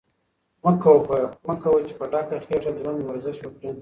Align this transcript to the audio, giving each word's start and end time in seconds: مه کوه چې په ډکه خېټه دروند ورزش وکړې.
مه 0.63 0.71
کوه 1.63 1.79
چې 1.87 1.93
په 1.99 2.05
ډکه 2.11 2.37
خېټه 2.45 2.71
دروند 2.77 2.99
ورزش 3.03 3.37
وکړې. 3.41 3.69